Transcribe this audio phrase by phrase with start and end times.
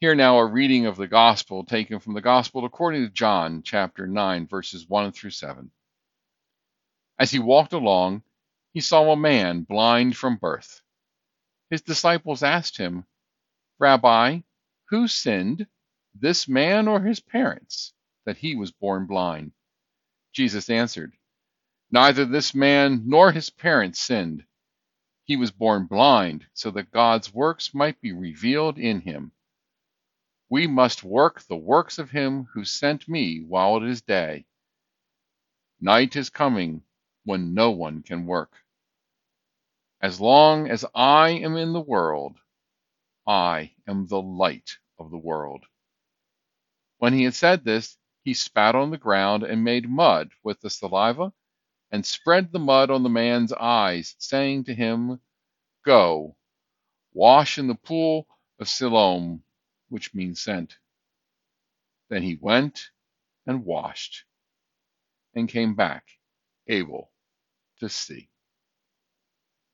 [0.00, 4.06] Here now a reading of the Gospel taken from the Gospel according to John, chapter
[4.06, 5.72] 9, verses 1 through 7.
[7.18, 8.22] As he walked along,
[8.72, 10.82] he saw a man blind from birth.
[11.68, 13.06] His disciples asked him,
[13.80, 14.42] Rabbi,
[14.90, 15.66] who sinned,
[16.14, 17.92] this man or his parents,
[18.24, 19.50] that he was born blind?
[20.32, 21.16] Jesus answered,
[21.90, 24.44] Neither this man nor his parents sinned.
[25.24, 29.32] He was born blind so that God's works might be revealed in him.
[30.50, 34.46] We must work the works of him who sent me while it is day.
[35.80, 36.82] Night is coming
[37.24, 38.52] when no one can work.
[40.00, 42.38] As long as I am in the world,
[43.26, 45.66] I am the light of the world.
[46.98, 50.70] When he had said this, he spat on the ground and made mud with the
[50.70, 51.32] saliva
[51.90, 55.20] and spread the mud on the man's eyes, saying to him,
[55.84, 56.36] Go,
[57.12, 58.26] wash in the pool
[58.58, 59.42] of Siloam
[59.90, 60.78] which means sent.
[62.10, 62.90] Then he went
[63.46, 64.24] and washed
[65.34, 66.04] and came back
[66.68, 67.10] able
[67.80, 68.30] to see.